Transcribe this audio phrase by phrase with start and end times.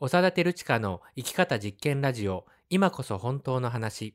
[0.00, 4.14] 長田照親の生き方実験ラジオ今こそ本当の話。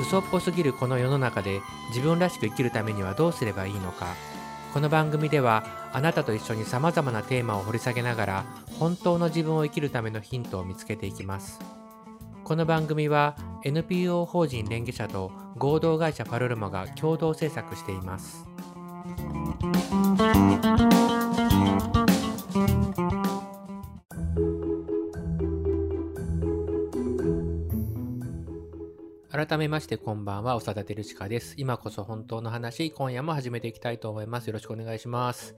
[0.00, 4.14] 嘘っぽすぎるこの世の中で自分らしく生きるためにはどうすればいいのか。
[4.72, 8.44] この番組ではあなたと一緒にさまざまなテーマを掘り下げながら
[8.78, 11.58] 本当の自分を生きるためのヒントを見つけていきます。
[12.44, 18.44] この番組は NPO 法人連携者と合同会社パルルマが共同制作しています
[29.30, 31.54] 改めましてこんばんは、長田照親です。
[31.56, 34.46] 今こそ本当の話、今夜も始めていきたいと思います。
[34.46, 35.56] よろしくお願いします。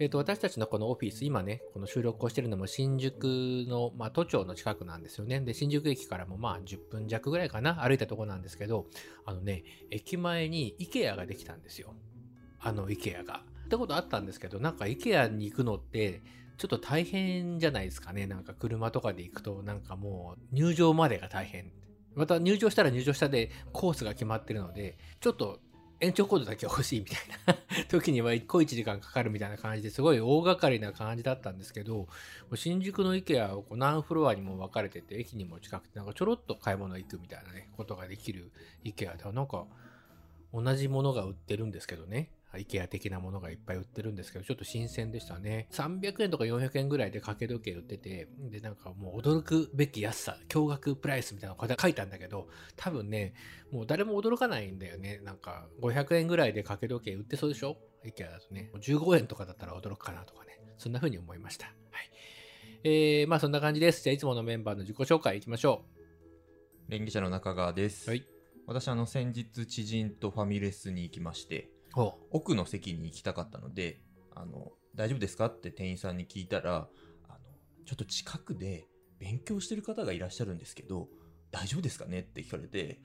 [0.00, 3.24] えっ、と、私たちのこのオフィス、今ね、この収録をしてるのも新宿
[3.68, 5.40] の、まあ、都庁の近くなんですよね。
[5.40, 8.86] で、新宿駅からもまあ10分弱ぐらいかな、歩いたとこなんですけど、
[9.24, 11.94] あのね、駅前に IKEA ができたんですよ。
[12.60, 13.42] あの IKEA が。
[13.66, 16.22] ってことあったんですけど、なんか IKEA に行くのって、
[16.58, 18.26] ちょっと大変じゃないですかね。
[18.26, 21.72] なんか車とかで行くと、なんかもう入場までが大変。
[22.14, 25.60] また入場したら入場したでコースが決まってるので、ちょっと
[26.00, 27.56] 延長コードだけ欲しいみたいな
[27.88, 32.06] 時には1個1時間かかるみたいな感じですごい大掛かりな感じだったんですけど、
[32.54, 38.52] 新宿の IKEA をこう何フロアにも分かれてて、駅にも近くて、なんかちょろっと買い物行くみたいなね、ことができる
[38.84, 39.66] IKEA では、なんか
[40.52, 42.30] 同じものが売ってるんですけどね。
[42.52, 45.68] IKEA 的なものがいっぱい売ってるんですけど、ちょっと新鮮でしたね。
[45.72, 53.34] 300円とか400円ぐらいで掛け時計売ってて、で、なんかもう驚くべき安さ、驚愕プライスみたいなの書いたんだけど、多分ね、
[53.70, 55.20] もう誰も驚かないんだよね。
[55.24, 58.70] なんか500円ぐらいで掛け時計売ってそうでしょ ?IKEA だとね。
[58.76, 60.58] 15円とかだったら驚くかなとかね。
[60.78, 61.66] そんな風に思いました。
[61.66, 62.10] はい。
[62.84, 64.02] えー、まあそんな感じです。
[64.02, 65.84] じゃあいつものメンバーの自己紹介いきましょ
[66.88, 68.08] 連議者の中川です。
[68.08, 68.24] はい
[68.68, 71.70] 私あの先日知人とファミレスに行きまして
[72.30, 74.00] 奥の席に行きたかったので
[74.34, 76.88] あの大丈夫ですかって店員さんに聞いたら
[77.28, 77.38] あの
[77.86, 78.86] ちょっと近くで
[79.18, 81.08] 勉強してる方がいらっしゃるんですけど
[81.50, 83.00] 大丈夫ですかねって聞かれて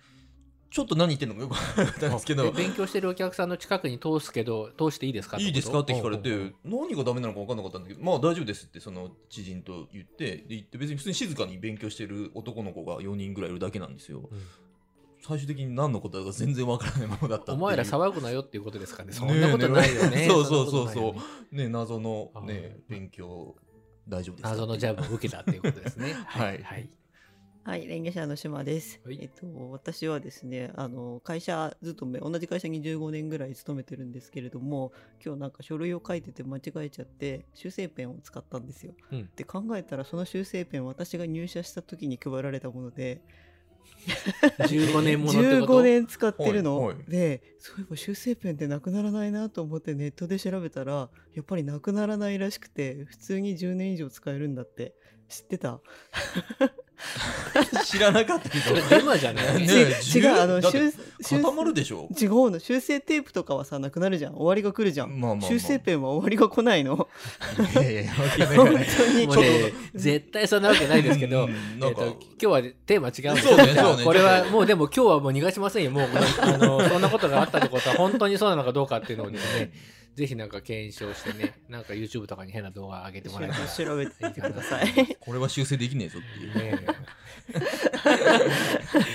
[0.69, 14.39] ちょっと何言ってんのかよくわかったんですけどえ勉強してるお客さんの近くに通すけど、通していいですかいいですかって聞かれて何がダメなのか分かんなかったんだけどまあ大丈夫ですってその知人と言ってで言って別に普通に静かに勉強してる男の子が4人ぐらいいるだけなんですよ、うん
[15.25, 19.13] 最終的に何のことだか全然分からないものだったっていうお前ら騒ぐなよっていうことですかね。
[19.13, 20.27] そんなことないよね。
[20.29, 21.15] そうそうそうそ
[21.51, 23.55] うねね謎のあねー勉強
[24.07, 24.49] 大丈夫ですか？
[24.49, 26.13] 謎のジャブを受けたっていうことですね。
[26.27, 26.89] はいはい。
[27.65, 28.99] はい、連携者の島です。
[29.05, 34.91] はいえっと、私はですね、あの、会社勤め、同じ会社に15年ぐらい勤めてるんですけれども、
[35.25, 38.93] 今日なんか書類を書いてて間違えちゃって、修正ペンを使ったんですよ。
[39.13, 43.21] うんで、考えたらその修正ペン、私が入社した時に配られたもので、
[44.59, 47.11] 15年ものってこと？15年使ってるの、はいはい。
[47.11, 54.93] でそういえば修正ペンってなくならないなと思ってネットで調べたらやっぱりなくならないらしくて普通に10年以上使えるんだって。
[55.29, 55.81] 知ってた？
[57.85, 58.75] 知らなかったけど。
[58.89, 59.45] デマじゃない？
[59.59, 62.07] ね違う10違うあの固まるでしょ？
[62.19, 62.59] 違うの。
[62.59, 64.33] 修正テープとかはさなくなるじゃん。
[64.35, 65.49] 終わりが来るじゃん、まあまあまあ。
[65.49, 67.07] 修正ペンは終わりが来ないの。
[67.73, 69.27] いやいや本当に。
[69.27, 71.47] ね、絶対そんなわけないですけど、
[71.79, 75.91] なんかと今日はテーマ違うんですそうねそうねこれはもうでも今日はもう逃がしませんよ。
[75.91, 76.09] もう
[76.41, 79.71] あのそんなことがあったってことは本当にそうなのかどうかっていうのをですね、
[80.15, 86.85] ぜひなんか検証してね、 なんか YouTube とかに変な動画上げてもらえたら調べてみてくださいこれは修正できねえぞっていうね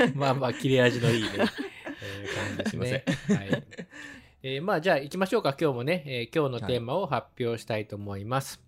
[0.05, 1.29] え まあまあ切れ味のいいね、
[2.03, 3.05] えー感じですね。
[3.37, 3.65] はい
[4.43, 8.61] えーまあじゃあ行きましょうか今日もね、えー今日のテーマを発表したいと思います。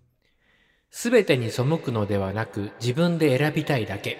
[0.89, 4.17] すべ、てに背くのではなく自分で選びたいだけ。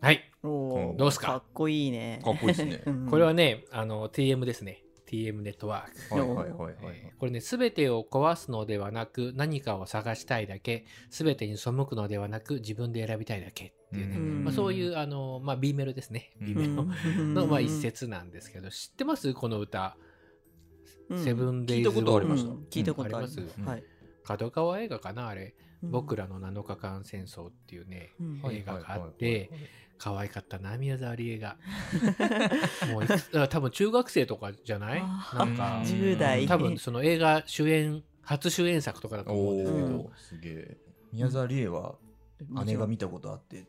[0.00, 0.30] はい。
[0.42, 1.26] どうすか？
[1.26, 4.82] かっこいいねかっこいいですねうんこれはね、あの TM ですね。
[5.06, 6.14] TM ネットワーク。
[6.14, 6.74] はいはいはい
[7.18, 14.44] これね、すべてを壊すのではなく、何かを探したいだけ、すべてに背くのではなく、自分で選びたいだけっていうね、うん。
[14.44, 16.32] まあ、そういう、あの、まあ、B メロですね。
[16.40, 17.34] B メロうん。
[17.34, 19.32] の、まあ、一節なんですけど、知ってます？
[19.32, 19.96] この歌。
[21.08, 21.24] うん。
[21.24, 22.50] セブンデイズ聞いたことありました。
[22.50, 22.66] うん。
[22.70, 23.84] 聞いたことあります、はい、
[24.24, 25.90] 角川映画かなあれ、うん。
[25.90, 28.42] 僕らの7日間戦争っていうね、うん。
[28.50, 29.00] 映画があっはいはい。
[29.00, 29.60] はいてはい、
[29.98, 31.56] 可愛かったな、宮沢りえが。
[32.92, 35.00] もう多分中学生とかじゃない？
[35.00, 36.46] なんか、10代。
[36.46, 40.10] 多分その映画主演、初主演作とかだと思うんですけど。
[40.16, 40.76] すげえ。
[41.12, 41.94] 宮沢りえは
[42.64, 43.62] 姉が見たことあってあ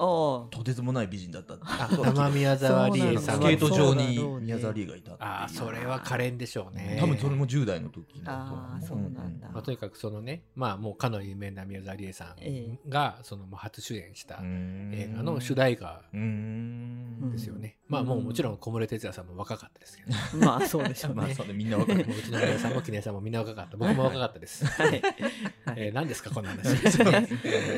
[0.00, 6.96] とてつもない美人だった玉宮沢りえさんスケート場に宮沢りえがいたああそれは可憐でしょうね。
[6.98, 9.48] 多分それも10代の時あーそうなんだ。
[9.52, 17.94] まあ、とにかくそのねまあもうかの有名な宮沢りえさえんがその初主演した映映画の主題歌ですよね、うん。
[17.94, 21.52] まあもうもちろん小室哲哉さんも若かったですけど、あ まあそうでしょうまあねそうね。
[21.52, 24.90] みんなわかるもううちの皆さんも記念さんもみんな若かった僕も若かったです、はい。
[24.90, 25.02] はい。
[25.76, 26.76] えー何ですかこんな話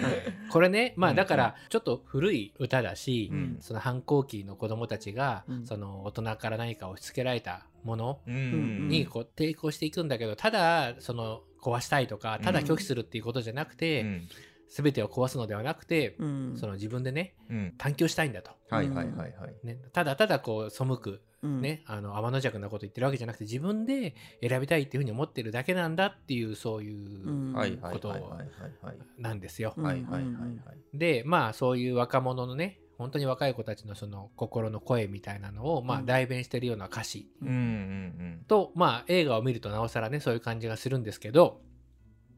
[0.50, 3.56] これねまあだからちょっと古い歌だし、うん。
[3.61, 5.67] その反抗期の子供たちが、うん。
[5.67, 8.88] その大人から何か押し付けられたものうん。
[8.88, 14.29] にこう抵抗していくんだけどただその壊したいとかただ拒否するっていうことじゃなくうて、ん
[14.72, 16.56] 全てを壊すのではなくて、うん。
[16.56, 17.74] その自分でねうん。
[17.76, 19.66] 探求したいんだと、はいはいはいはい。
[19.66, 21.60] ね、ただただこう背く、うん。
[21.60, 27.52] ねあの天の弱なこと言ってるわけじゃなくて自分で選びたいっていうふうに思ってるだけなんだっていうそういううん。
[27.52, 29.74] はいはいことはいはいはいなんですよ。
[29.76, 29.84] うん。
[29.84, 30.22] はいはいはい。
[30.22, 30.28] はい
[30.94, 36.06] でまあそういう若者のね本当に若い子たちのその心の声みたいなのをまあうん。
[36.06, 38.44] 代弁してるような歌詞うんうん。
[38.48, 41.60] と、まあ映画を見るとなおさらねそういう感じがするんですけど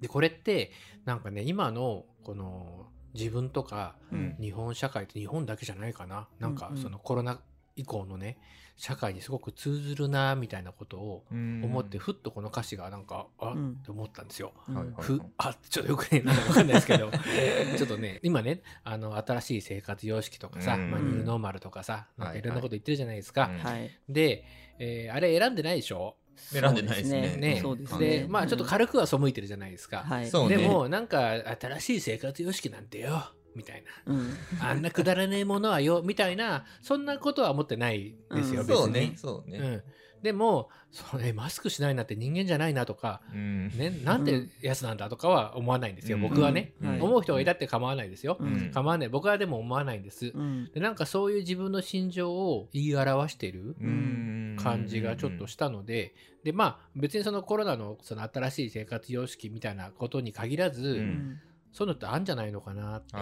[0.01, 0.71] でこれって
[1.05, 3.95] なんかね今のこの自分とか
[4.41, 6.29] 日本社会って日本だけじゃないかな。
[6.41, 6.83] なんかうんうん。
[6.83, 7.41] そのコロナ
[7.77, 8.39] 以降のね
[8.77, 13.71] 社会にすごく通ずるなみたいなことを思ってふっとこの歌詞がなんかあうん。
[13.81, 14.53] って思ったんですよ。
[14.69, 14.95] うん。
[14.99, 17.11] ふあちょっとよくねなんかわかんないですけど。
[17.79, 20.91] ちょっとね今ねあの新しい生活様式とかさ、うん。
[20.91, 23.43] まあ、ニューノーマルとかさ、なんかいろんなこと言ってるじゃないですか。
[23.43, 23.91] はいはい。
[24.09, 24.45] で、
[24.81, 26.17] えーあれ選んでないでしょ？
[26.37, 27.37] 選んでないですね。
[27.37, 27.59] ね。
[27.61, 28.27] そうですでね。
[28.29, 29.99] まあちょっと軽くは背いてるじゃないですか。
[29.99, 30.31] はい。
[30.49, 34.13] でもなんか新しい生活様式なんてよみたいな。
[34.13, 34.37] うん。
[34.61, 38.67] あんなくだらねえものはよみたいなそんなことは思ってないですよ、うん。
[38.67, 38.77] 別に。
[38.77, 39.13] そうね。
[39.17, 39.59] そうね。
[39.59, 39.83] うん、
[40.25, 43.69] でもそれマスクしないなんて人間じゃないなとか、うん。
[43.77, 46.23] ね、なんてやつなんだとかは思わないんですよ、うん。
[46.23, 46.89] 僕はね、うん。
[46.89, 47.01] はい。
[47.03, 48.71] 思う人がいたって構わないですよ、うん。
[48.73, 49.11] 構わない。
[49.11, 50.71] 僕はでも思わないんです、うん。
[50.73, 54.57] でなんかそういう自分の心情を言い表してるうん。
[54.59, 61.39] 感じがちょっとしたので、でまあ別にそのコロナのその新しい生活様式みたいなことに限らず、うん。
[61.71, 63.17] そういうのってあるんじゃないのかなって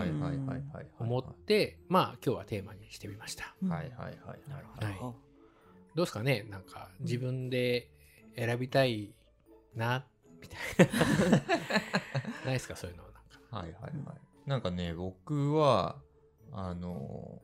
[1.01, 3.57] 思って、まあ今日はテーマにしてみました。
[3.63, 3.91] うんはいはい。
[3.91, 4.99] はいはいはい。
[5.01, 5.31] あ
[5.94, 6.44] どうですかね？
[6.50, 7.89] なんか自分で
[8.37, 9.15] 選びたい
[9.75, 10.06] な
[10.41, 10.87] みたい
[11.31, 11.39] な。
[12.47, 12.77] ないですか？
[12.77, 13.21] そういうのなんか。
[13.50, 14.49] はいはいはい。
[14.49, 16.00] なんかね、僕は、
[16.53, 17.41] あの、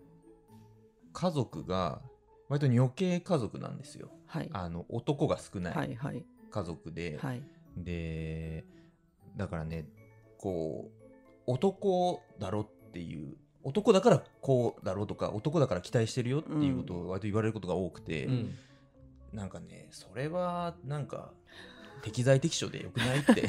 [1.13, 2.01] 家族が、
[2.49, 4.11] 割と女系家族なんですよ。
[4.27, 4.49] はい。
[4.53, 6.25] あの、男が少なはいいはい。
[6.51, 7.43] 家族で、はい。
[7.77, 8.65] で、
[9.37, 9.87] だからね、
[10.39, 10.93] こう、
[11.47, 18.55] 男だろっていう、男だからこうだろうとか、男だから期待してるよっていうことを割と言われることが多くて、うん。
[19.33, 21.33] なんかね、それは、なんか、
[22.03, 23.49] 適材適所でよくないって。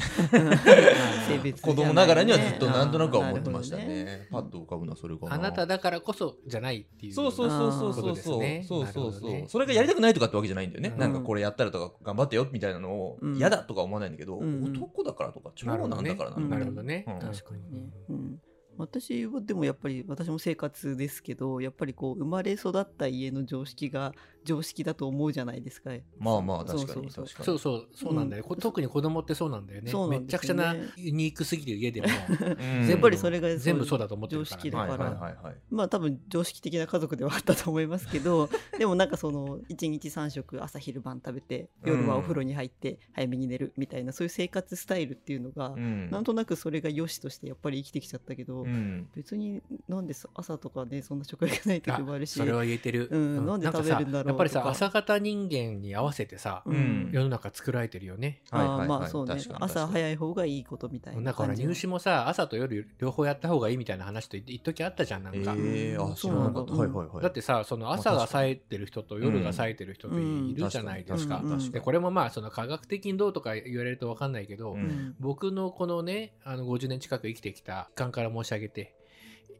[1.62, 4.28] 子供ながらにはずっとなんとなくは思ってましたなるほどね。
[4.30, 5.34] パッと浮かぶのはそれかな。
[5.34, 8.64] あなただからこそじゃないっていうそうそうそうそうそうそう、ね。
[8.66, 10.98] そうそうそう、ねそれがやりたくないとかってわけじゃないんだよね、うん。
[10.98, 13.36] なんかこれやったらとか頑張ってよみたいなのをうん。
[13.36, 14.64] 嫌だとか思わないんだけど、うん。
[14.64, 17.18] 男だからとか長なるほどね男だからうんなるほどね、うん。
[17.20, 18.40] 確確かにね、うん、
[18.80, 24.12] 私はでもやっぱり私も生活ですけどやっぱりこう生まれ育った家の常識が
[24.44, 25.90] 常識だと思うじゃないですか。
[26.18, 27.44] まあまあ確かにそうそう確かに。
[27.46, 29.90] そうそうそうなんだよ、こ特に子供ってそうなんだよね。
[29.90, 32.88] そうなんめちゃくちゃなユニークすぎる家でもうん。
[32.88, 35.10] やっぱりそれが全部そうだと思ってるから、ね、常識だから。
[35.10, 35.56] はいはいはいはい。
[35.70, 38.48] まあ多分常識的な家族ではあったと思いますけど
[38.78, 46.10] でもなんかその1日3食朝昼晩食べて夜はお風呂に入って早めに寝るみたいなそういう生活スタイルっていうのが、うん。
[46.10, 48.69] なんとなくそれが良しとしてやっぱり生きてきちゃったけど、うん
[49.14, 52.32] 別になんで朝とかねそんな食欲ない時もあるし。
[52.32, 54.22] それは言えてる、うんなんで食べるんだろうか。
[54.22, 57.10] さやっぱりさ朝方人間に合わせてさ、うん。
[57.12, 58.42] 世の中作られてるよね。
[58.50, 59.34] はいはいまあそうね。
[59.34, 66.92] 確かに朝早い方がいいことみたいななんかほら入試もさ朝と夜両方やった方がいいみたいな話と一時あったじゃんなんか、えー、あ知らなかった、そうなん。
[66.92, 67.22] だはいはいはい。
[67.22, 71.72] だってさその朝が冴えてる人と夜が冴えてる人といるじゃないですか,、確かに確かに。
[71.72, 74.76] でこれもまあその科学的にどうとか言われると分かんないけど、
[75.18, 78.94] 僕のこのねあの50年近く生きてきた感から申し上げて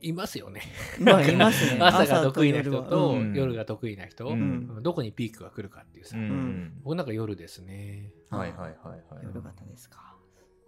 [0.00, 0.62] いますよね。
[0.98, 1.80] まあいますね。
[1.82, 3.34] 朝が得意な人と朝夜はうん。
[3.34, 4.82] 夜が得意な人、うん。
[4.82, 6.80] どこにピークが来るかっていうさ、うん。
[6.82, 9.24] 僕なんか夜ですね、はいはいはいはい。
[9.24, 10.16] 夜型ですか。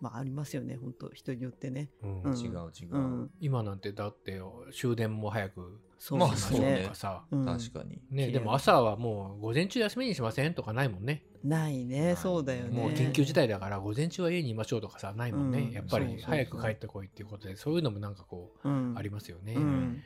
[0.01, 0.77] まあありますよね。
[0.77, 1.91] 本当人によってね。
[2.03, 2.23] うん。
[2.23, 2.37] うん。
[2.37, 3.31] 違う違う、うん。
[3.41, 4.41] 今なんてだって
[4.73, 8.03] 終電も早くそうまあですしましょうね確かに。
[8.11, 12.17] ね、でも朝はもう午前中休みにしませんとかないもんねないね。
[12.17, 12.71] そうだよね。
[12.71, 15.73] もう緊急事態だから午前中は家にいましょうとかさないもんね、うん。
[15.73, 18.95] やっぱり早く帰ってこいっていうことでそういうのもなんかこううん。
[18.97, 20.03] ありますよね、うん。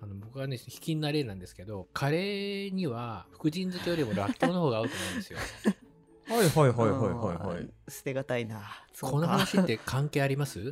[0.00, 5.38] あの僕はね卑近な例なんですけどカレーには福神漬けよりもらっきょうの方が合うと思うんですよ。
[6.28, 7.70] はいはいはいはいはいはい。
[7.88, 8.62] 捨てがたいな。
[9.00, 10.70] このか話って関係あります？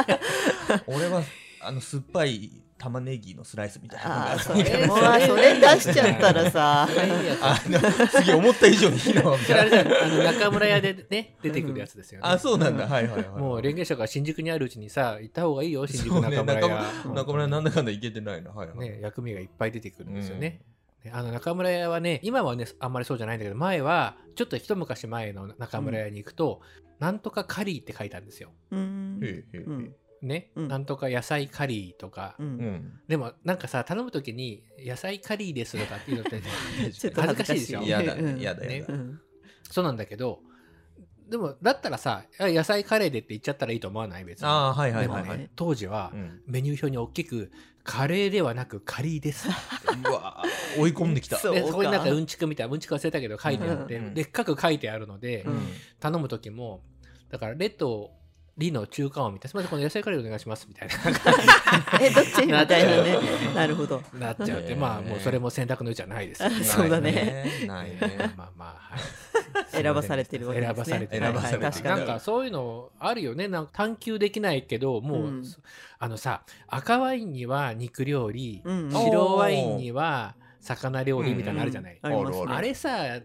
[0.86, 1.22] 俺は
[1.62, 4.32] あの酸っぱい玉ねぎのスライスみたいなのが。
[4.32, 4.64] ああそれ
[5.26, 6.88] それ出しちゃったらさ。
[6.90, 9.36] いいやつあの次思った以上に火いの
[10.24, 13.28] 中村屋でね出てくるやつですよね、あそうなんだ、うんはいはいはい。
[13.40, 20.60] もうレンゲ賞が新宿にあるうちにさ行った方がいいよ 新宿中村屋、中中村屋なんだかんだいけてないなはいはい、ね、薬味がいっぱい出てくるんですよね。
[21.04, 26.60] ねあの中村屋はね今はねあんまりそうじゃないんだけど前はちょっと一昔前の中村屋に行くと、
[26.98, 28.50] なんとかカリーって書いてあるんですよ。
[28.70, 29.20] うん。
[29.22, 29.90] へえへえ
[30.22, 30.68] ね、うん。
[30.68, 32.50] なんとか野菜カリーとか、ううん。
[32.50, 36.40] んでもなんかさ頼む時に野菜カリーですとかっていうのって
[36.92, 37.82] ちょっと恥ずかしいでしょ。
[37.82, 39.20] 嫌だ嫌だ嫌だ、うん
[39.70, 40.40] そうなんだけど
[41.28, 44.24] でもだったらさあ野菜カレーでって言っちゃったらいいと思わない？
[44.24, 44.46] 別に。
[44.46, 46.42] ああはいはいはいはい、ね当時はうん。
[46.46, 47.50] メニュー表に大きく
[47.82, 49.48] カレーではなくカリーです。
[50.08, 50.42] うわ
[50.78, 51.36] 追い込んできた。
[51.36, 51.60] そうか。
[51.60, 54.14] でそこになんかうんちくみたいなうんちく忘れたけど書いてあって、うん。
[54.14, 55.68] でっかく書いてあるので、うん。
[55.98, 56.84] 頼む時も
[57.30, 58.12] だからレと
[58.58, 59.54] リの中間を見てす。
[59.54, 60.94] みませんこの野菜カレーお願いしますみたいな。
[62.00, 62.46] えどっち？
[62.46, 63.18] みたいなね。
[63.54, 64.02] なるほど。
[64.14, 66.42] なっちゃうって、まあもうそれも選択の余地はないです。
[66.42, 67.44] よねそうだね。
[67.66, 67.98] ないね。
[68.36, 69.00] まあまあ、はい。
[69.82, 70.74] 選ばされてるわけですね。
[70.74, 71.22] 選ばされてる。
[71.24, 71.42] はいはい。
[71.50, 71.82] 選ばされてる。
[71.82, 72.06] 確かに。
[72.06, 73.48] なんかそういうのあるよね。
[73.48, 75.44] なんか探求できないけどもう、うん。
[75.98, 83.20] あのさ赤ワインには肉料理、うん白ワインには魚料理みたいなのあるじゃない、あれさ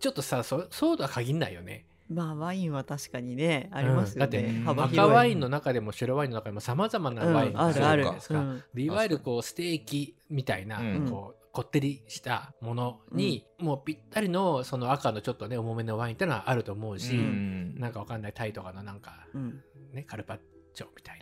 [0.00, 8.38] ちょっとさそそうとは限んないよねまあワインは確かにねありますよね、うんだって赤ワインの中でも白ワインの中でもさまざまなワインうんがあるじゃないですか。
[8.38, 8.62] うん。
[8.74, 11.08] でいわゆるこうステーキみたいな、うん。
[11.08, 17.74] こうこってりしたものに、もうぴったりのその赤のちょっとね重めのワインってのはあると思うし、うん。
[17.78, 19.60] なんかわかんないタイとかのなんか、うん。
[19.92, 20.38] ね、カルパッ
[20.74, 21.20] チョみたい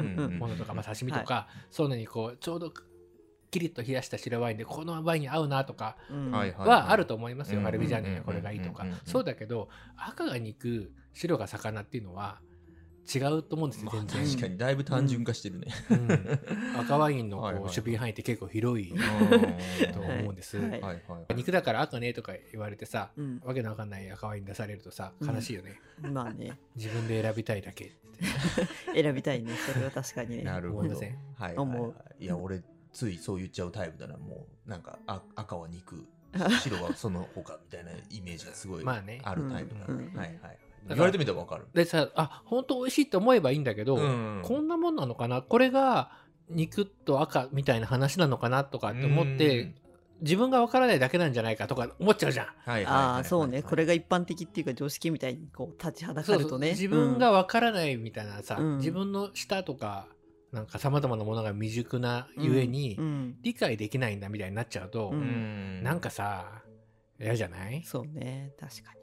[0.00, 2.72] うんなものとか、まあ、刺身とか、そういうのにこうちょうど
[3.50, 6.30] キリッと冷やした白ワインでこのワインに合うなとかうん。
[6.30, 12.40] はあると思いますよ、うんパルミジャーノにはこれがいいとか、うんうんうんそうだけど赤が肉白が魚っていうのは
[13.14, 16.80] 違うと思うんですよまあ全然、確かにだいぶ単純化してるね、うん。
[16.80, 18.92] 赤ワインのこう守備範囲って結構広い
[19.92, 20.92] と思うんです、はいはいは
[21.30, 21.34] い。
[21.36, 23.40] 肉だから赤ねとか言われてさうん。
[23.44, 25.34] わけのわかんない赤ワイン出されるとさうん。
[25.34, 26.58] 悲しいよね、まあね。
[26.74, 27.92] 自分で選びたいだけ
[28.94, 29.52] 選びたいね。
[29.54, 30.42] それは確かにね。
[30.42, 30.80] なるほど。
[30.80, 31.14] 思いません？
[31.36, 32.24] はいはい思はい。
[32.24, 32.60] いや俺
[32.96, 36.06] ついそう言っちゃうタイプだなもうなんかあ赤は肉
[36.62, 39.20] 白はその他みたいなイメージがすごいまあね。
[39.22, 39.98] あるタイプだな、うん。
[39.98, 40.16] うん。
[40.16, 41.66] はいはいら言われてみたらわかる。
[41.74, 44.40] でさあ本当美味しいって思えばいいんだけど、うん。
[44.42, 45.42] こんなもんなのかな？
[45.42, 46.10] これが
[46.48, 49.74] 肉と赤みたいな話なのかなとかって思って、
[50.20, 52.46] 自分がわからないだけなんじゃないかとか思っちゃうじゃん。
[52.46, 52.94] はいはいはいはい。
[52.94, 53.62] ああそうね。
[53.62, 58.76] これが一般的っていうか常識みたいにこう立ちはだかそうそうるとね自分がわからないみたいなさ、うん。
[58.78, 60.06] 自分の舌とか
[60.52, 62.98] なんかさまざまなものが未熟なゆえに、
[63.42, 65.82] 理解できないんだみたいになっちゃうと、ううん。
[65.82, 66.62] なんかさ
[67.20, 67.82] 嫌じゃない？
[67.84, 69.00] そうね確かに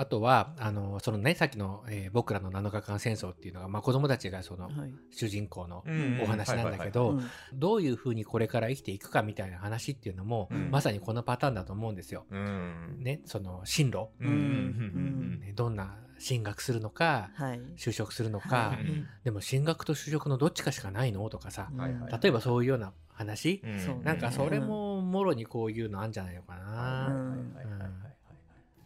[0.00, 4.94] あとはあのそのねさっきの、えー僕らの7日間戦争」っていうのが、まあ、子供たちがそのはい。
[5.10, 7.30] 主人公のうんお話なんだけはいどうん。
[7.52, 10.70] どういうふうにこれから生きていくかみたいな話っていうのも、うん。
[10.70, 12.24] まさにこのパターンだと思うんですよ。
[12.30, 12.98] うん。
[13.00, 17.60] ね、その進路、うんうんねどんな進学するのかはい。
[17.76, 19.04] 就職するのか、はい。
[19.24, 22.20] でも進学と就職のどっちかしかないのとかさ、はいはい。
[22.22, 24.04] 例えばそういうような話、うん。
[24.04, 27.90] なんかそれももろにこういうのあるんじゃないのかはいな。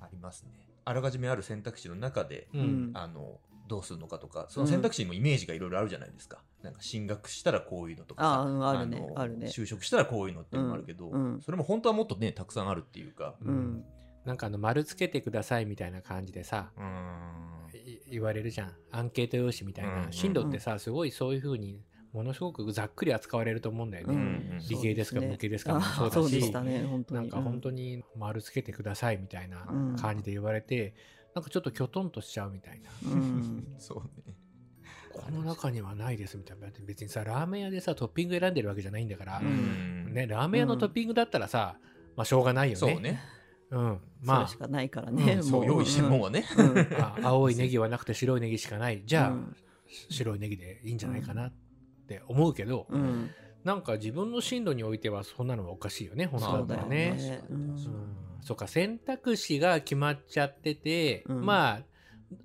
[0.00, 2.92] ありますねあらかじめある選択肢の中でううん。
[2.92, 9.46] んあのどうするのかとかその選択肢にもイメージがいろいろあるじゃないですか、なんか進学したらこういうのとかさあうんあるねのあるね。
[9.46, 11.40] 就職したらこういうのっていうのもあるけど、うんうん。
[11.40, 13.34] それも本当はもっとねたくさんあるっていうか。
[13.40, 13.84] うん。
[14.26, 17.78] なんかあの丸つけてくださいみたいな感じでさ、うん。
[17.78, 18.72] い言われるじゃん。
[18.90, 20.12] アンケート用紙みたいな、うん。
[20.12, 21.80] 進路ってさすごいそういうふうに
[22.12, 25.28] ものすごくざっくり扱われると思うんだよね、うん理系ですかそうね。
[25.28, 26.14] 文系ですかそうだし。
[26.14, 27.20] そうでしたね本当に。
[27.20, 29.96] なんか本当に丸つけてくださいみたいなうん。
[29.96, 30.94] 感じで言われて、
[31.34, 33.66] なんかちょっときょとんとしちゃうみたいな、うん。
[33.78, 34.36] そうね。
[35.12, 36.68] この中にはないですみたいな。
[36.86, 40.12] 別にさラーメン屋でさトッピング選んでるわけじゃないんだから、うん。
[40.12, 41.76] ね、ラーメン屋のトッピングだったらさ、
[42.16, 42.76] まあしょうがないよね。
[42.78, 43.20] そうね。
[43.70, 45.42] うん、ましかないからねうん。
[45.42, 46.78] そうも用意してるもんはね、うん。
[47.00, 49.02] ああ青いネギはなくて白いネギしかない。
[49.06, 49.56] じゃあ、うん。
[50.10, 51.52] 白いネギでいいんじゃないかなっ
[52.12, 53.30] て思うけど、うん。
[53.64, 57.12] なんか自分の進路においてはそんなのはおかしいよね本当そうだったらね。
[57.12, 57.70] ねうん。
[57.70, 57.78] うん。
[58.40, 61.46] そうか選択肢が決まっちゃってて、うん。
[61.46, 61.82] まあ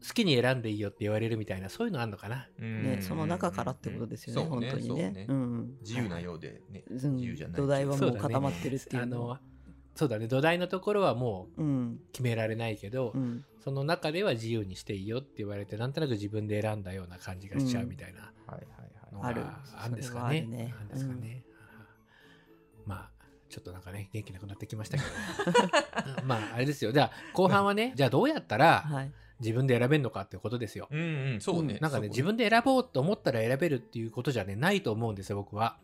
[0.05, 2.47] 好きに選んでいいよって言われるみたいなそういうのあんのかな。
[2.59, 5.25] ねその中からってことですよねそう本当にそうね。
[5.27, 5.71] うん。
[5.81, 7.15] 自由なようでね、うん。
[7.15, 9.37] 自由じゃない土台はそうだねもう固まってるっていあうのの
[9.95, 10.27] そうだね。
[10.27, 11.99] 土台のところはもううん。
[12.11, 13.43] 決められないけど、うん。
[13.63, 18.21] その中では自由にしていいよって言われてなんとなく自分で選んだような感じがしちゃうみたいな。
[18.21, 18.86] はいはいのは
[19.23, 19.41] いある。
[19.41, 20.41] があるんですかね。
[20.41, 20.73] るね。
[20.75, 21.43] あるんですかね。
[22.85, 23.09] まあ
[23.49, 26.23] ちょっとなんかね元気なくなってきましたけど。
[26.25, 26.91] まああれですよ。
[26.91, 29.11] じゃあ後半はねじゃあどうやったら、はい。
[29.39, 30.87] 自分で選べるのかってことですよ。
[30.89, 35.77] うんうんそうね、なんかね自分で選ぼうと思ったら選べるっていうことじゃねないと思うんですよ僕は。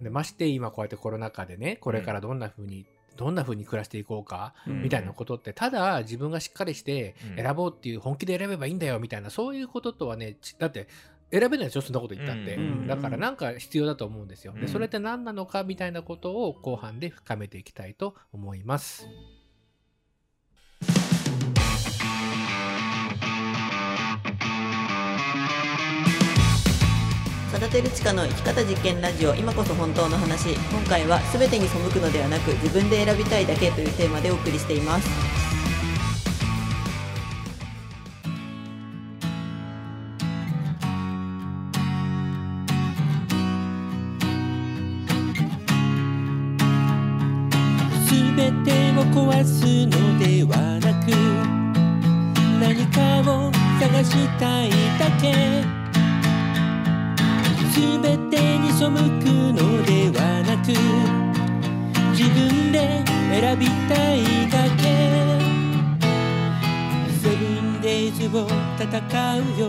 [0.00, 4.82] でまして今こうやってコロナ禍でねこれからどんな風に、どんな風に暮らしていこうか、うん。
[4.82, 7.36] みたいなことってただ自分がしっかりしてうん。
[7.36, 10.88] 選ぼうっていう本気で選べばいいんだよみたいなそういうこととはねちだって
[11.32, 14.60] 選べないでしょそんなこと言ったって、うんうんだからなんか必要だと思うんですよ、うん。
[14.60, 19.08] でそれって何なのかみたいなことを後半で深めていきたいと思います。
[27.54, 30.54] 育てる地下の生き方実験ラジオ今こそ本当の話。
[30.54, 35.41] 今回は全てに背くのではなく自分で選びたいだけというテーマでお送りしています
[48.42, 51.06] すべてを壊すのではなく
[52.58, 52.98] 何か
[53.30, 55.32] を探したいだけ。
[57.70, 58.90] すべてに背く
[59.54, 60.74] のではなく
[62.10, 64.16] 自分で選びたい
[64.50, 64.82] だけ。
[67.22, 68.88] セブンデイズを戦
[69.36, 69.68] うよ。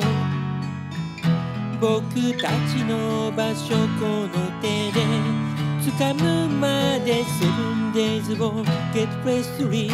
[1.80, 2.01] 僕
[2.42, 5.42] たちの場所この手で。
[5.83, 8.63] 掴むまで 7days を
[8.93, 9.91] Get ready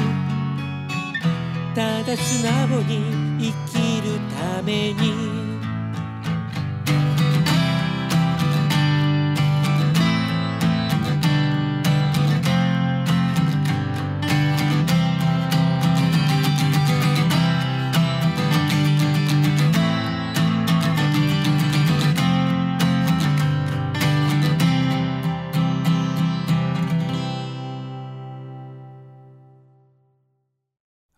[1.74, 3.02] ただ素直に
[3.40, 5.39] 生きるために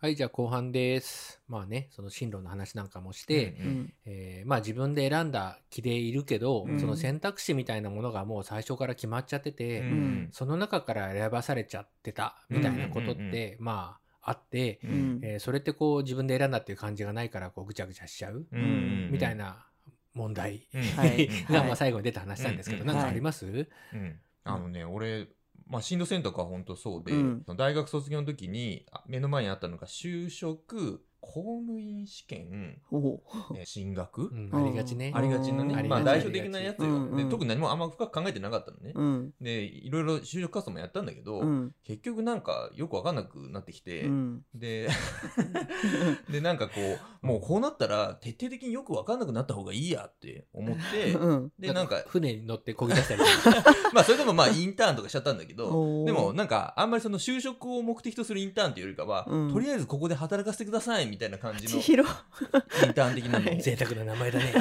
[0.02, 1.40] はいじゃあ後半です。
[1.46, 3.94] まあねその進路の話なんかもして、うんうん。
[4.04, 6.80] えーまあ自分で選んだ気でいるけど、うん。
[6.80, 10.28] その選択肢みたいなものがもう最初から決まっちゃってて、うん。
[10.32, 15.20] その中から選ばされちゃってたみたいなことって、まああって、ううん。
[15.20, 19.68] んえーそれってこう自分で選んだっていう感じがないからこうぐちゃぐちゃしちゃう、みたいな
[20.14, 20.66] 問題、
[21.48, 24.20] が最後に出た話なんですけど、うんなんかあります、うん。
[24.42, 25.28] あのね、俺、
[25.66, 27.44] まあ、進路選択は本当そうで、うん。
[27.56, 32.76] 大学卒業の時にあ目の前にあったのが就職公務員試験、
[33.64, 34.50] 進学、うん。
[34.52, 35.12] ありがちね。
[35.14, 35.88] ありがちなね、うん。
[35.88, 37.16] まあ代表的なやつよ、うんうん。
[37.16, 39.32] で特に何もあんま深く考えてなかったのね、うん。
[39.40, 41.72] でいろいろ就職活動もやったんだけど、うん。
[41.84, 44.44] 結局なんかよく分かんなくなってきて、うん。
[44.52, 44.88] で
[46.28, 46.72] でなんかこ
[47.22, 51.52] うもうこうなったら徹底的によく分かんなくなった方がいいやって思ってうん。
[51.56, 53.20] でなんか船に乗ってこぎ出したり。
[53.22, 53.72] とか。
[53.94, 59.52] まあそれでもまあインターンとかしちゃったんだけどでもなんかあんまりその就職を目的とするインターンっていうよりかは、うん。
[59.52, 62.04] とりあえずここで働かせてくださいみたいな感じの千イン尋
[62.94, 63.52] ターン的なの。
[63.52, 64.54] を贅沢な名前だね。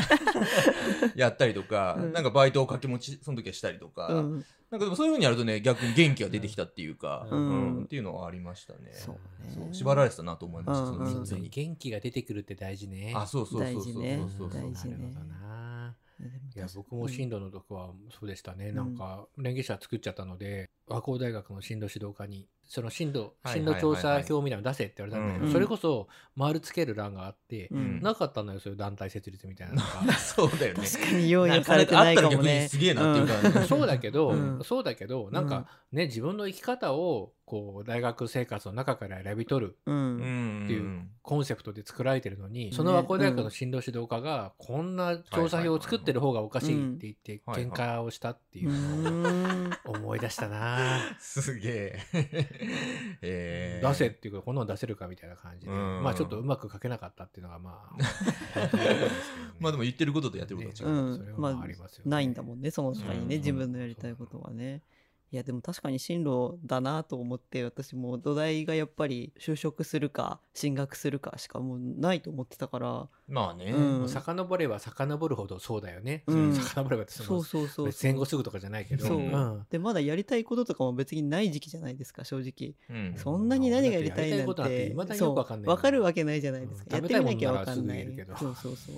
[1.16, 2.12] やったりとか、うん。
[2.12, 4.46] なんかバイトを掛け持ちその時はしたりとか、うん。
[4.70, 7.80] なんかでもそういうふうにやるとね逆に元気が出てきたっていうか、ううん。
[7.82, 8.80] んっていうのはありましたね。
[8.92, 9.22] そうね。
[9.56, 11.48] そう縛られてたなと思いました、うんその人生に。
[11.48, 13.14] 元気が出てくるって大事ね。
[13.16, 13.94] あそうそうそうそうそう。
[13.94, 14.98] そうそう大事ね。
[14.98, 15.96] なるほどな。
[16.22, 25.52] でもいや僕も進路のとこはそうでしたね、んなんか連携者作っちゃったので和光大学の進路指導課にその進路はい進路調査表みたいなの出せって言われたんだけど、うん。
[25.52, 26.08] それこそ
[26.38, 28.02] 丸つける欄があって、うん。
[28.02, 30.14] なかったのよそういう団体設立みたいなのが。
[30.16, 30.88] そうだよね。
[30.88, 32.70] 確かに用意されてないかもね。
[32.70, 33.60] すげえなっていう感じ。
[33.60, 34.64] うんそうだけど、うん。
[34.64, 49.70] そうだけどなんかね自分の生き方をこう大学生活の中から選び取るっていうコンセプトで作られてるのに、そのね和光大学の進路指導課がこんな調査表を作ってる方がおかしいって言って喧嘩をしたってういうのん。
[49.86, 52.61] を思い出したなすげえ。
[53.22, 53.88] えー。
[53.88, 55.72] 出せっていうかこんなの出せるかみたいな感じで。
[55.72, 56.04] うん。
[56.04, 57.98] まあちょっとうまく書けなかったっていうのがまあ
[59.60, 60.96] まあでも言ってることとやってることは違う。
[60.96, 61.18] うん。
[61.18, 62.06] それはまありますよ。
[62.06, 63.42] ねないんだもんねその他にね、うん。
[63.42, 64.84] 自分のやりたいことはね
[65.34, 73.08] いやでも確かに進路だなと思って私も土台がやっぱり就職するか進学するかしかもうないと思ってたから。
[73.30, 73.72] まあね。
[73.72, 74.10] うん。
[74.10, 76.54] 遡れば遡るほどそうだよね、うん。
[76.54, 79.06] 遡ればってそのそうそうそう戦後すぐとかじゃないけど。
[79.06, 79.66] そう、ん。
[79.70, 82.76] でまだやりたいこととかも別にない時期じゃないですか正直。
[82.90, 83.18] うん。
[83.18, 87.04] そんなに何がやりたいなんてて未だにそうよくわかんないわかるわけないじゃないですか、うん。
[87.04, 88.06] やってみなきゃわかんない。
[88.38, 88.96] そうそうそう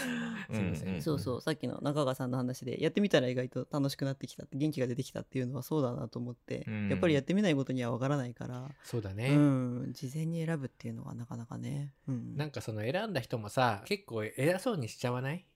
[0.52, 0.96] すいません。
[0.96, 1.40] んそうそう。
[1.40, 6.88] さっきの中川さんの話でやってみたら意外と楽しくなってきたって元気が出てきたっていうのはそうだなと思って、うん。
[6.88, 15.46] やっぱりやってみないことにはわからないから、そうだね、うん、事前に選ぶっていうのはなかなかね、うん、なんかその選んだ人もさ結構偉そうにしちゃわない？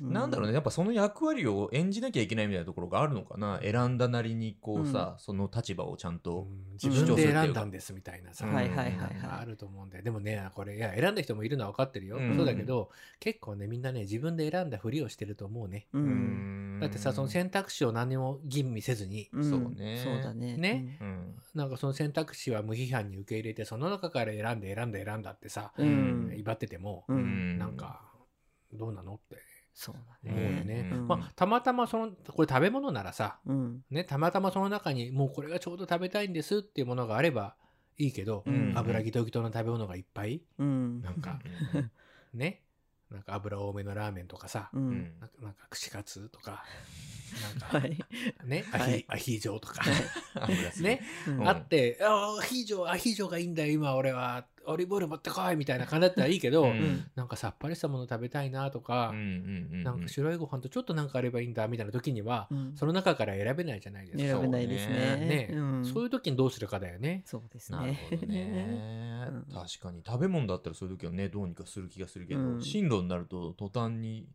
[0.00, 3.60] なんだろうねやっぱその役割を演じなきゃいけないみたいなところがあるのかな。
[3.62, 8.92] 選んだなりにこうさ、その立場をちゃんうと、ん自分で選んだんですみたいなさ、うんはいはいはい。
[8.92, 9.10] なん。
[9.20, 9.46] かあはい。
[9.46, 12.36] ると思うんだよでもねこれいや選んだ人もいるのは分かってるよ、うん。
[12.36, 15.88] そうだけど結構ねみんなね自分で選んだふりをしてると思うね。
[15.92, 15.98] う。
[15.98, 16.76] うん。
[16.76, 19.28] んだってさその選択肢を何も吟味せずに。
[19.32, 19.50] うん。
[19.50, 19.74] そう。
[19.74, 20.00] ね。
[20.04, 20.56] そうだね。
[20.56, 20.98] ね。
[21.00, 21.34] うん。
[21.54, 26.28] なんかその選択肢は無批判に受け入れてその中から選んで選んで選んだってさ、うん。
[26.28, 26.38] うん。
[26.38, 27.14] 威張ってても、う。
[27.14, 27.58] うんん。
[27.58, 28.02] なんか
[28.72, 29.36] どうなのって
[29.78, 30.64] そうだね。
[30.64, 33.84] ね、うんまあたまたまそのこれ食べ物ならさうん。
[33.90, 37.54] ねたまたまその中にもうこれがちょうど食べたいんですっていうものがあれば
[37.96, 41.00] いいけど、うん油ギトギトの食べ物がいっぱいうん。
[41.00, 41.38] なんか
[42.34, 42.64] ね
[43.08, 44.78] なんか油多めのラーメンとかさ、う。
[44.78, 46.64] うんんなんかなんか串カツとか
[47.62, 47.96] なんか、 はい。
[48.44, 49.84] ねアヒ,、はいアヒージョとか
[50.82, 57.06] ね、うんあってあアヒージョアヒージョがいいんだよ今俺はオリーブオイル持ってこいみたいな感じだったらいいけど、うん。
[57.14, 62.72] なんかさっぱりしたもの食べたいなとか、うんうんうんなんか白いご飯とちょっとなんかあればいいんだみたいな時には、うん。
[62.76, 64.40] その中から選べないじゃないですか。
[64.40, 65.48] 選べないですね。
[65.48, 65.84] ね、うん。
[65.84, 67.22] そういう時にどうするかだよね。
[67.24, 68.08] そうですなるね。
[68.10, 69.28] ほどね。
[69.48, 69.54] うん。
[69.54, 70.02] 確かに。
[70.06, 72.62] 食べ物だったらそういう時はねどうにかする気がするけど、うん。
[72.62, 74.28] 進路になると途端に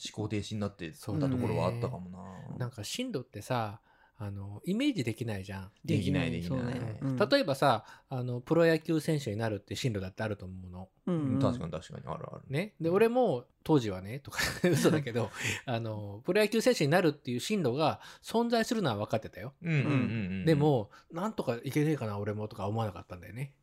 [0.00, 3.80] 思考停止になってたところはあったかもな、なんか進路ってさ
[4.22, 5.70] あのイメージできないじゃん。
[5.82, 6.64] できないできない。
[6.74, 6.98] ね。
[7.00, 7.16] うん。
[7.16, 10.88] 例えばさあのプロ野球選手になるって進路だってあると思うの。
[11.06, 11.38] うん。
[11.40, 12.42] 確かに確かにあるある。
[12.50, 15.30] ね、で俺も当時はねとか 嘘だけど
[15.66, 19.54] あのプロ野球選手になるっていう進路が存在するのは分かってたよ。
[19.62, 19.88] うんうんうんう
[20.42, 20.44] ん。
[20.44, 23.54] でもなんとかいけねえかな俺もとか思わなかったんだよね。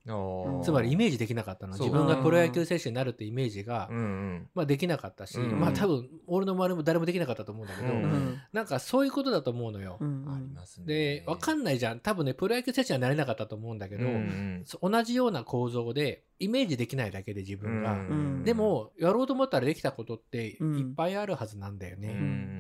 [0.64, 1.74] つまりイメージできなかったの。
[1.74, 8.42] 自分がプロ野球選手になるってイメージが、うんうんまあ、できなかったし、うんまあ多分俺の周りも誰もできなかったと思うんだけど、うんうん。
[8.54, 9.98] なんかそういうことだと思うのよ。
[10.00, 10.86] うんありますね。
[10.88, 12.00] で分かんないじゃん。
[12.00, 14.64] 多分ねプロ野球選手にはなれなかったと思うんだけど、うんうん。
[14.66, 20.78] そ同じような構造でイメージできないだけで自分が、うんでもやろうと思ったらできたことってうん。
[20.80, 22.10] いっぱいあるはずなんだよね。
[22.10, 22.58] うん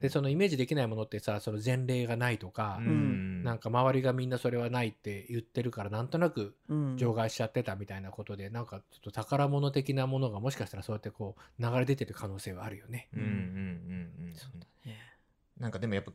[0.00, 3.44] でそのイメージできないものってさその前例がないとか、うんうん。
[3.44, 6.96] なんか周りがみんなそれはないって言ってるからなんとなくうん。
[6.96, 13.08] 除外しちゃってたみたいなことで、なんかちょっと宝物的なものがもしかしたらそうやってこう流れ出てる可能性はあるよね。
[13.14, 14.34] うんうんうんうん。
[14.34, 14.98] そうだね。
[15.58, 16.12] なんかでもやっぱ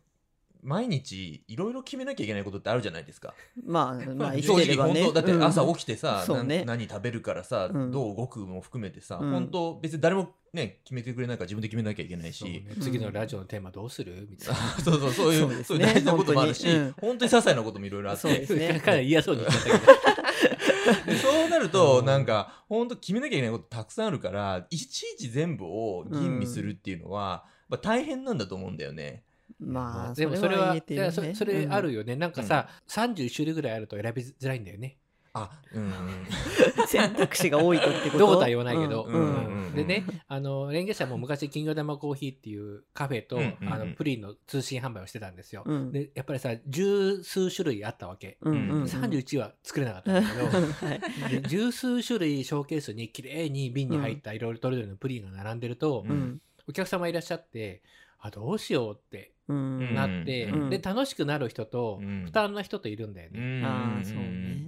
[0.68, 3.34] 毎日いろいろ決めなきゃいけないことってあるじゃないですか。
[3.66, 6.60] まあまあ 生正直本当だって朝うん起きてさ、そうね。
[6.66, 7.92] な何食べるからさ、うん。
[7.92, 9.32] どう動くも含めてさ、うん。
[9.32, 12.44] 本当別に誰もね決めてくれないから自分で決めなきゃいけないし。
[12.44, 14.28] ね、次のラジオのテーマどうする？
[14.30, 14.56] みたいな。
[14.84, 15.64] そうそうそういうそうね。
[15.64, 16.84] そういう大事なこともあるし本当に。
[16.84, 16.94] うん。
[17.00, 18.22] 本当に些細なこともいろいろあって。
[18.24, 18.80] そうですね。
[18.82, 21.14] かなり嫌そうに言っちゃったけど。
[21.14, 22.06] でそうなると、うん。
[22.06, 29.24] なんか本当決めなきゃいけないことたくさんあるからいちいち全部を吟味するっていうのは、まあ、大変なんだと思うんだよね。
[29.60, 31.06] まあでもそれは、言えてるね。
[31.06, 32.16] いやそそれあるよよね。
[32.16, 34.98] なんかさ、31種類ぐらいあると選びづらいんだよね。
[35.34, 35.94] あうん
[36.88, 38.18] 選択肢が多いとってこと？
[38.18, 39.04] どことは言わないけど。
[39.04, 43.74] うんでね、あの、レンゲ社も昔、金魚玉コーヒーっていうカフェと、うんうんうん。
[43.74, 45.62] あのプリンの通信販売をしてたんですよ。
[45.68, 45.92] うん。
[45.92, 48.38] で、やっぱりさ、十数種類あったわけ。
[48.42, 48.84] うんうんうん。
[48.86, 50.38] 31は作れなかったんだけ。
[50.40, 50.46] ど、
[50.88, 50.96] は
[51.30, 51.42] い。
[51.42, 56.42] で十数種類ショーケースに綺麗に瓶に入ったいろいろとりどりのプリンが並んでると、うんうん。
[56.68, 57.84] お客様いらっしゃって、
[58.20, 60.70] あ、どうしようってうんなって、うん。
[60.70, 62.26] で、楽しくなる人と、うん。
[62.26, 63.62] 負担な人といるんだよね。
[63.64, 64.66] ああそうね。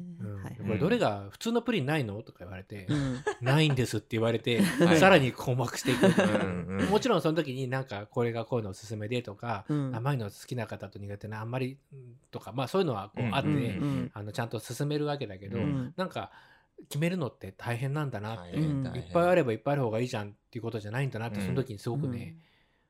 [0.58, 2.22] これどれが普通のプリンないの？
[2.22, 3.18] とか言われて、うん。
[3.42, 4.98] ないんですって言われて、はい。
[4.98, 6.06] さらに困惑していく。
[6.90, 9.96] もちろんその時になんかこれがこういうのおすすめでとか、うん。
[9.96, 12.00] 甘いの好きな方と苦手なあんまりうん
[12.32, 14.12] とかまあそういうのはこううんあって、うんうん。
[14.14, 15.94] あのちゃんと進めるわけだけど、うん。
[15.98, 16.32] なんか
[16.90, 21.46] 決めるのって大変なんだなって、いっぱいあればいっぱいある方がいいじゃんっていうことじゃないんだなってうん。
[21.46, 22.36] その時にすごくね、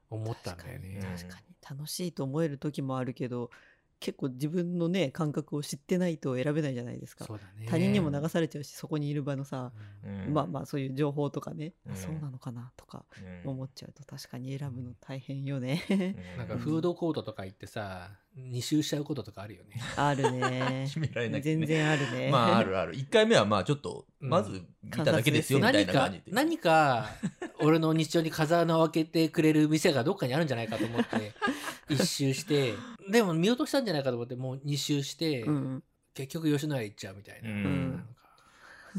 [0.10, 0.96] 思ったんだよね。
[0.96, 1.50] うん確かに。
[1.70, 3.52] 楽しいと思える時もあるけど
[4.00, 7.26] 結構自分のね感覚を知ってないと選べないじゃないですか。
[7.26, 7.68] そうだね。
[7.68, 9.72] 他人にも流されちゃうしそこにいる場のさ、
[10.04, 10.34] うん。
[10.34, 11.96] まあまあそういう情報とかね、うん。
[11.96, 13.04] そうなのかなとか
[13.44, 13.52] うん。
[13.52, 15.84] 思っちゃうと確かに選ぶの大変よね。
[16.38, 19.82] なんかフードコートとか行ってさ2周しちゃうこととかあるよね。
[19.96, 20.86] あるね。
[20.88, 21.66] 決められなくてね。
[21.66, 22.30] 全然あるね。
[22.32, 22.94] まああるある。
[22.94, 24.30] 1回目はまあちょっとうん。
[24.30, 26.32] まず見ただけですよみたい何かな感じで。
[26.32, 27.10] 何か
[27.60, 31.34] 俺の日常に風穴を開けてくれる店がどっかにあるんじゃないかと思って
[31.90, 32.74] 一周して
[33.10, 35.84] でも見落としたんじゃないかと思ってもう2周して、うん
[36.16, 37.50] 結局吉野家行っちゃうみたいな。
[37.50, 38.06] うん。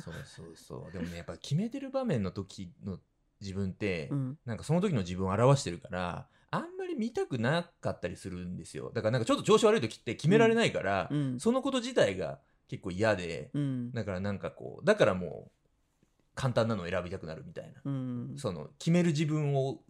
[0.02, 0.92] そうそうそう。
[0.92, 2.98] でもねやっぱ決めてる場面の時の
[3.42, 4.38] 自分って、うん。
[4.46, 6.26] なんかその時の自分を表してるから
[7.00, 8.92] 見たくなかったりするんですよ。
[8.94, 11.40] だからなんかちょっと調子悪い時って決められないから、うん。
[11.40, 13.92] そのこと自体が結構嫌で、うん。
[13.92, 15.50] だからなんかこうだからもう
[16.34, 18.34] 簡単なのを選びたくなるみたいな、うん。
[18.36, 19.80] その決める自分を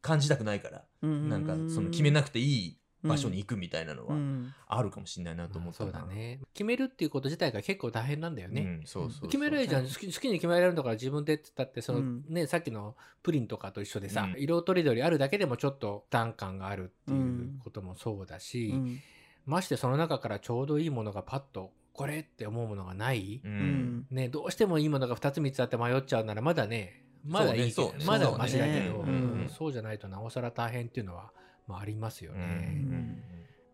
[0.00, 1.28] 感じたくないから、うん。
[1.28, 4.54] なんかその決めなくていい場所に行くみたいなのはうん。
[4.66, 5.78] あるかもしれないなと思った。
[5.78, 6.40] そうなだね。
[6.54, 9.82] 決めるっていうこと自体が結構大変なんだよね、決めりゃいいじゃん。
[9.82, 12.24] はい好き好きに決められるんだから自分でって言ったってその、うん。
[12.28, 14.40] ねさっきのプリンとかと一緒でさ、うん。
[14.40, 19.00] 色とりどりあるだけでもちょっと負担感があるっていうこともそうだし、うん。
[19.46, 23.54] ましてその中からちょうどいいものがパッとこれって思うものがない、ううん。
[23.54, 28.04] んね、どうしてもいいものが2つ3つあって迷っちゃうならまだねまだいいけど、そうね。
[28.04, 29.12] まだマシだけど、そうね。
[29.12, 29.14] う
[29.46, 29.48] ん。
[29.48, 31.32] そうじゃないとなおさら大変っていうのは、
[31.66, 32.38] まあ、ありますようん。
[32.38, 33.26] ね。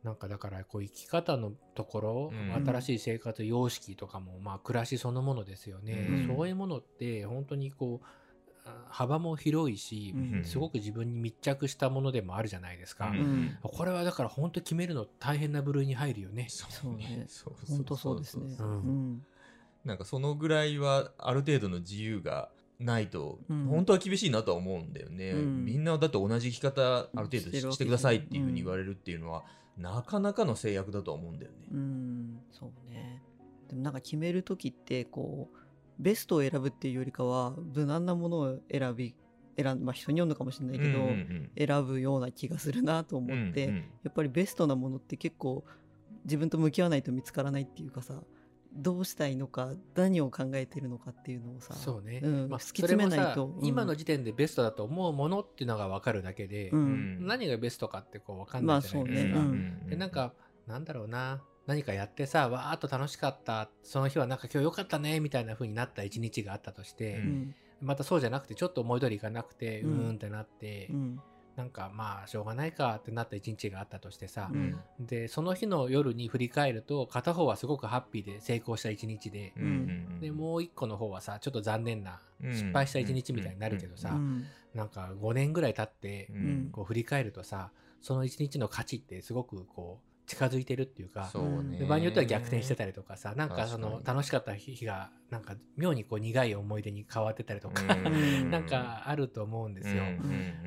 [0.02, 2.66] なんかだからこう生き方のところ、うん。
[2.66, 6.26] 新しい生活様式とかもまあ暮らしそのものですよね、うん。
[6.26, 8.06] そういうものって本当にこう
[8.64, 10.44] あ幅も広いし、うん。
[10.44, 13.12] すごく自分に密着したものでもあるじゃないですか、
[13.62, 16.46] これはだから本当決めるの大変な部類に入るよね。
[16.48, 17.26] そうね。
[17.28, 18.56] そう本当そうですね。
[19.84, 22.50] なんかそのぐらいはある程度の自由が
[22.84, 23.64] ないと、うん。
[23.66, 25.64] 本当は厳しいなとは思うんだよね、うん。
[25.64, 29.44] みんなだって同じ生き方ある程度してくださいっていうふうに言われるっていうのは、
[29.78, 31.68] なかなかの制約だとは思うんだよね。
[31.72, 32.40] うん。
[32.50, 33.22] そうね。
[33.68, 35.56] でもなんか決める時ってこう
[35.98, 39.14] ベストを選ぶっていうよりかは無難なものを選び
[39.56, 43.84] 選んまあ人によるのかもしれないけど、うんうん選ぶような気がするなと思って、うんうん。
[44.02, 45.64] やっぱりベストなものって結構
[46.24, 48.22] 自分と向き合わないと見つからないっていうかさ
[48.74, 53.46] どうしたいのか何を考えてるのかっていうのをさそうね、うんまあ、突き詰めないと。
[53.46, 53.66] うん。
[53.66, 57.18] 今の時点でベストだと思うものっていうのが分かるだけで、ううん。
[57.20, 59.40] ん何がベストかってこう分かんないじゃないですか。
[59.40, 59.78] ね。
[59.88, 60.10] でなん。
[60.10, 60.32] か
[60.66, 60.84] なん。
[60.84, 67.54] だろうな何かやってさわーっと楽しかったその日はなんか今日良かったねみたいな風になった一日があったとして、うん。
[67.80, 71.20] またそうじゃなくてちょっと思い通りいかなくてううんーんってなって、うん
[71.56, 74.78] なんかまあしょうがないかってなった一日があったとしてさう、ん。
[75.00, 79.64] でその日の夜に振り返ると片方はすごくハッピーで成功した一日で、うん。
[79.64, 79.68] う
[80.16, 86.38] んでもう一個の方はさちょっと残念なうん失敗した一日みたいになるけどさ、うんなんか5年ぐらい経ってうんう
[86.68, 86.70] ん。
[86.72, 97.86] こう振り返るとさその一日の価値ってすごくこう近づいてるっていうか場合によっては逆転してたりとかさなんかその楽しかった日がなんか妙にこう苦い思い出に変わってたりとか、ん。
[98.50, 100.04] なんかあると思うんですよ。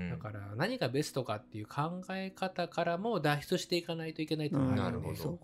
[0.09, 4.77] だから何がベストかっていう考え方からも脱出していかないといけないと思うね。
[4.77, 5.39] なるほど。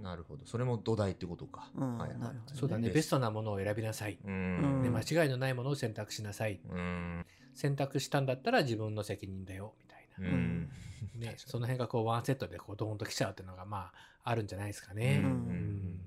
[0.00, 0.46] なるほど。
[0.46, 1.98] それも土台ってことか、うん。
[1.98, 2.18] はいはい
[2.54, 2.90] そうだね。
[2.90, 4.82] ベストなものを選びなさい、うん。
[4.82, 6.60] で間違いのないものを選択しなさい。
[6.68, 7.26] うん。
[7.54, 10.70] 選択したんだったら自分の責任だよみたいな、うん
[11.14, 13.90] ね、その辺がこうワンセットでこうドーンときちゃうっていうのがま
[14.22, 15.20] ああるんじゃないですかね。
[15.22, 16.00] うんうん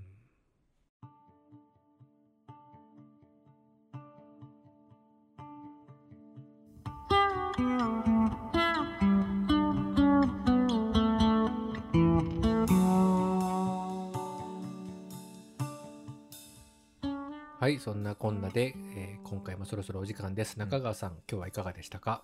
[17.62, 20.58] はい、そんなこんなで、えー今回もそろそろお時間です。
[20.58, 22.24] 中川さん、今日はいかがでしたか？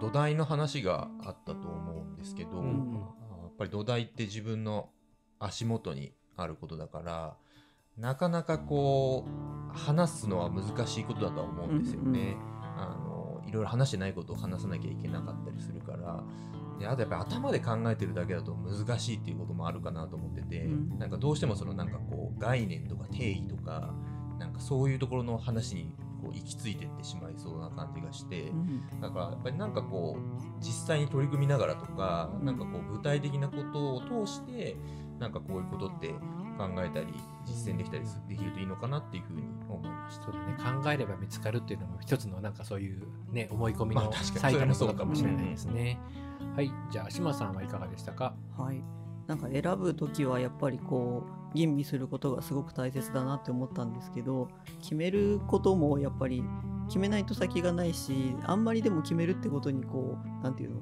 [0.00, 2.92] 土台の話があったと思うんですけど、うん。
[3.42, 4.90] やっぱり土台って自分の
[5.40, 7.36] 足元にあることだから
[7.96, 12.36] なかなかこう話すのは難しいことだとは思うんですよね。
[12.76, 16.22] あのいろいろ話してないことを話さなきゃいけなかったりするから。
[16.78, 20.98] であとやっぱり頭で考えてるだけだと難しいっていうこともあるかなと思ってて、うん。
[20.98, 23.92] なんかどうしてもそのなんかこう概念とか定義とか
[24.38, 25.96] なんかそういうところの話に
[26.28, 28.48] こう行き着いてってしまいそうな感じがして。
[28.50, 30.20] うんだからやっぱりなんかこう
[30.60, 34.76] 実際に取り組みながらとか、うんなんかこう具体的なことを通して
[35.18, 37.06] なんかこういうことって考えたり
[37.46, 40.24] 実践できたりすできるといいのかなっていうふうに思いました。
[40.24, 45.98] そうだね、考えれば見つかるっていうのも一つのなんかそういうね、思い込みのまあ確かに最たるそれもそうかもしれないことかもしれないですね。
[46.56, 48.34] はい、じゃあ、島さんはいかがでしたか？
[48.56, 48.82] はい、
[49.28, 54.48] なんか選ぶ時はやっぱりこう吟味することがすごく大切だなって思ったんですけど
[54.80, 56.42] 決めることもやっぱり
[56.88, 60.80] 決めないと先がないしあんまりでも決めるってことにこうなんていうの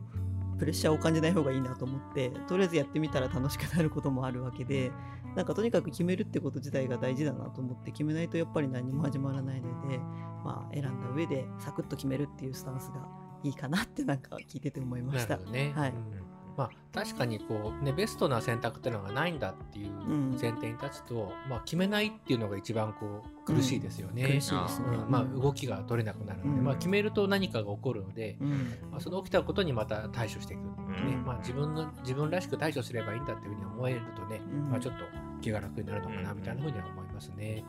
[0.59, 4.93] プレッシャーを感じない方がいいなと思ってとりあえずやってみたら楽しくなることもあるわけで
[5.35, 9.99] なんかとにかく決めるってこと自体が大事だなと思って決めないとやっぱり何も始まらないので、
[10.45, 13.07] まあ、選んだ上でサクッと決めるっていうスタンスが
[13.43, 15.47] いいかなってなんか聞いてて思いましたなるほ。
[15.47, 15.73] どね。
[15.77, 20.39] はいうんまあ、確かにこう、ね、ベストな選択っていうのがないんだっていううん。
[20.41, 24.23] 前提に立つと、まあ、決めないっていうのが一番こう苦しいですよね。
[24.23, 24.97] 苦しいですね。
[24.97, 25.11] うん。
[25.11, 26.65] まあ、動きが取れなくなるので、うん。
[26.65, 28.51] まあ、決めると何かが起こるので、うん。
[28.91, 30.67] まあ、その起きたことにまた対処していく、ね。
[31.17, 31.25] うん。
[31.25, 34.71] まあ、自分の自分らしく対処すればいいんだっていうふうに思えるとね、うん。
[34.71, 35.05] まあ、ちょっと
[35.43, 37.65] 気が楽になるのかなみたいなふうには思いますね。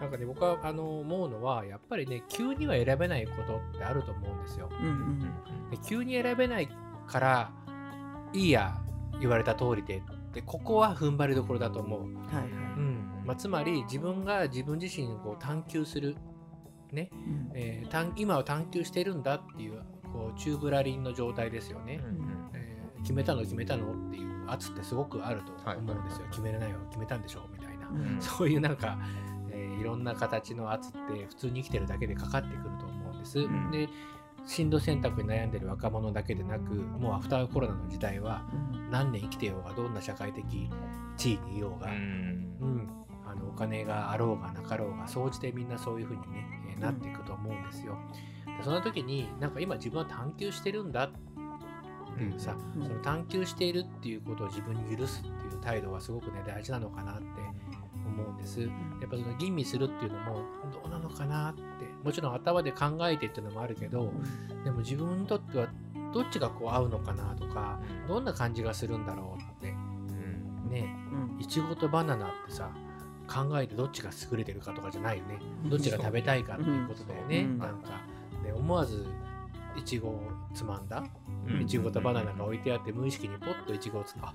[0.00, 4.68] なんかね僕はあの思うのはやっぱりね急には選べないことってあると思うんですよ。
[4.70, 5.20] うんうん。
[5.70, 6.68] で急に選べない
[7.06, 7.52] から
[8.34, 8.76] いいや
[9.20, 10.02] 言われた通りで。
[10.32, 12.00] でここは踏ん張りどころだと思う。
[12.00, 12.44] はいはい。
[12.76, 13.22] うん。
[13.24, 16.16] まあ、つまり自分が自分自身をこう探求する、
[16.92, 17.10] ね。
[17.12, 17.50] うん。
[17.54, 19.80] えー探今を探求してるんだっていう
[20.12, 22.00] こうチューブラリンの状態ですよね。
[22.04, 22.50] うん。
[22.52, 26.78] えー決めたの決めたのっていう圧ってすごくあると思うんですよ、決めれないよ。
[26.88, 28.16] 決めたんでしょみたいな、うん。
[28.18, 28.98] そういうなんか、
[29.50, 33.70] えーいろんな形の圧って普通に生きてるだけでかかってくると思うんです、ん。
[33.70, 33.88] で
[34.46, 38.90] 進路選択に悩んでる若者だけでなくもうアフターコロナの時代はうん。
[38.90, 40.44] 何年生きてようがどんな社会的
[41.16, 42.56] 地位にいようが、うん。
[42.60, 42.88] うん、
[43.26, 47.96] あのお金があろうがなかろうが総じてみんなそういう風にね、えーなっていくと思うんですよ。
[48.58, 51.10] でその時になんか今自分は探求してるんだっ
[52.16, 52.82] ていうさ、うん。
[52.82, 57.24] その探求しているっていうことを自分に許すっていう態度はすごくね大事なのかなって
[58.14, 58.60] 思うんです。
[58.60, 58.70] やっ
[59.10, 61.62] ぱその吟味するっていうのもどうなのかなって。
[62.04, 64.12] もちろん頭で考えてっていうのもあるけど
[64.62, 65.68] でも自分にとっては
[66.12, 69.70] どっちがこう合うのかなとかどんな感じがするんだろうって。
[69.70, 70.70] うん。
[70.70, 70.94] ね。
[71.12, 71.40] うん。
[71.40, 72.70] いちごとバナナってさ
[73.26, 75.40] 考えてどっちが優れてるかとかじゃないよね。
[75.64, 77.58] どっちが食べたいかっていうことだよね、うん。
[77.58, 78.00] なんか。
[78.44, 79.06] で思わず
[79.76, 81.02] いちごをつまんだ。
[81.48, 81.62] うん。
[81.62, 84.34] いちごとバナナが置いてあって無意識にポッといちごをつあ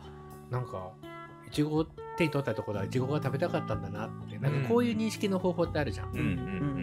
[0.49, 0.91] なんか
[1.47, 1.87] いちごを
[2.19, 4.37] 手に取ったところはいちごが食べたかったんだなって。
[4.37, 6.17] なんかこういう認識の方法ってあるじゃん、うん。
[6.17, 6.21] う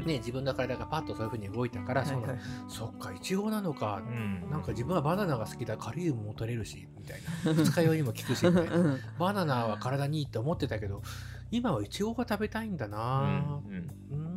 [0.03, 0.07] ん。
[0.07, 2.39] ね自分の体がパッとそういう風に動いたから、はいはい。
[2.69, 4.51] そっかいちごなのか、うん。
[4.51, 7.53] なんか自分はバナナが好きだカリウムも取れるしみたいな。
[7.63, 8.77] 二日酔いにも効くしみたいな。
[8.77, 9.01] うん。
[9.19, 11.03] バナナは体にいいって思ってたけど
[11.51, 13.91] 今はイチゴが食べたいんだなうん。
[14.11, 14.36] うーん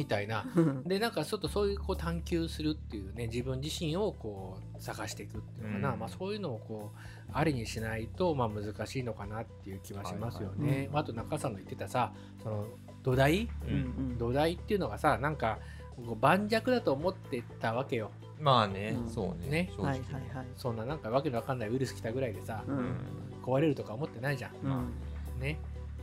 [0.00, 0.46] みたいな。
[0.56, 0.84] うん。
[0.84, 5.98] でなんかちょっとそういうこう探求するっていうね自分自身をこう探していくっていうのかな、うん。
[6.00, 10.66] まあ、そういうのをこうありにしないとまあ難しいのかなっていう気はしますよね。
[10.68, 12.66] はいはいあと中さんの言ってたさその
[13.02, 13.48] 土台？
[13.68, 13.74] うん。
[13.74, 13.76] う
[14.14, 14.18] ん。
[14.18, 15.58] 土台っていうのがさなんか
[15.96, 18.10] こう盤石だと思ってたわけよ。
[18.40, 19.10] まあねうん。
[19.10, 19.50] そうね。
[19.50, 19.70] ね。
[19.76, 20.46] はいはいはい。
[20.56, 22.96] そんななんかわけのわかんないウイルス来たぐらいでさ、うん。
[23.42, 24.52] 壊れるとか思ってないじゃん。
[24.64, 25.40] うん。
[25.40, 25.58] ね。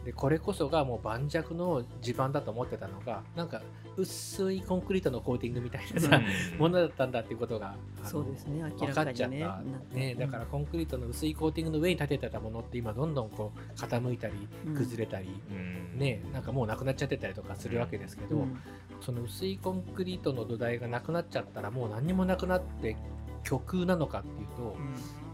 [0.07, 3.61] でこれこそがもう盤石の地盤だと思ってたのがなんか
[3.97, 6.21] 薄いコンクリートのコーティングみたいなさ、
[6.57, 14.75] ものだったんだっていうことがそうですね明分らかかっちゃった、にねなってね、だからコンクリートの薄いコーティングの上に建ててたものって今どんどんこう傾いたりうん。
[14.75, 15.99] 崩れたり、うん。
[15.99, 18.57] ね、なんかもうなくなっちゃってたりとかするわけですけど、うん。
[19.01, 22.95] その薄いコンクリートの土台がなくなっちゃったらもう何にもなくなって
[23.43, 24.77] 極なのかっていうと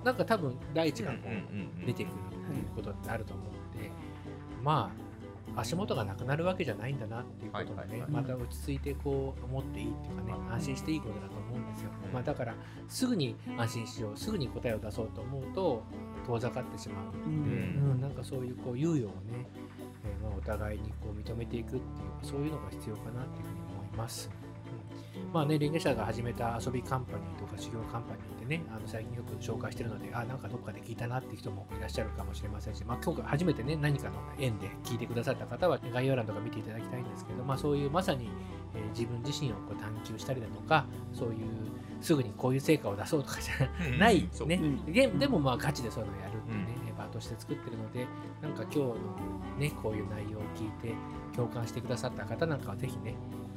[0.04, 2.14] なんか多分大地がこう出てくる
[2.50, 3.60] っていうことってあると思うんで、
[4.64, 4.92] ま
[5.56, 8.10] あ足元がなくなるわけじゃないんだなっていうことをね、はいはいはい。
[8.12, 12.56] また落ち着いてこう思っていいっていうかね安心していいことだと思うんですよ、まあ、だから
[12.88, 15.84] すぐに安心しようすぐに答えを出そうと思うと
[16.26, 17.98] 遠ざかってしまう、ううん。
[17.98, 19.48] んなんかそういうこう猶予をね、
[20.06, 21.82] えーまあ、お互いにこう認めていくっていう
[22.24, 24.32] そういうのが必要かなっていうふうに思います。
[25.16, 25.34] うん。
[25.34, 38.26] まあね、連携者が始めた遊びカンパニーとか修行カンパニーでね、あの最近よく紹介してるので、あ、なんかどっかで聞いたなっていう人もいらっしゃるかもしれませんし、まあ今日初めてね、何かの縁で聞いてくださった方は概要欄とか見ていただきたいんですけど、まあそういうまさに、
[38.76, 41.36] えー自分自身をこう探求したりだとか、そういう
[42.02, 48.06] すぐにこういう成果を出そうとかじゃない、ね、うんででもまあガチでそういうのをやるっていうね、場として作ってるので、
[48.42, 48.96] なんか今日の
[49.58, 50.94] ね、こういう内容を聞いて
[51.36, 53.16] 共感してくださった方なんかはぜひね、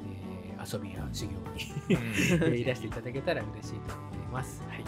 [0.09, 1.38] えー遊びや修行に
[1.90, 4.15] えー いらしていただけたら嬉しいと思います。
[4.42, 4.85] はい。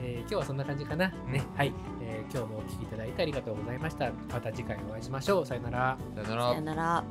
[0.00, 1.08] えー今日はそんな感じかな。
[1.08, 1.42] ね。
[1.56, 4.10] はい、えー今日もお聞きいただいてありがとうございました。
[4.32, 5.46] また次回お会いしましょう。
[5.46, 5.98] さよなら。
[6.14, 7.04] さよなさらよなら